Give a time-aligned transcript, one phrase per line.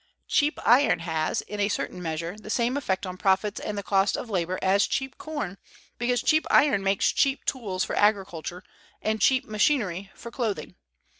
[0.27, 4.17] Cheap iron has, in a certain measure, the same effect on profits and the cost
[4.17, 5.59] of labor as cheap corn,
[5.99, 8.63] because cheap iron makes cheap tools for agriculture
[9.03, 10.73] and cheap machinery for clothing.